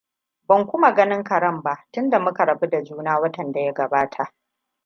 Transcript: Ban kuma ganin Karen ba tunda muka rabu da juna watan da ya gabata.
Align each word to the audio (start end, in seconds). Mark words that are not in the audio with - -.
Ban 0.47 0.67
kuma 0.67 0.91
ganin 0.93 1.23
Karen 1.23 1.61
ba 1.63 1.85
tunda 1.91 2.19
muka 2.19 2.45
rabu 2.45 2.67
da 2.69 2.83
juna 2.83 3.19
watan 3.19 3.51
da 3.51 3.59
ya 3.61 3.73
gabata. 3.73 4.33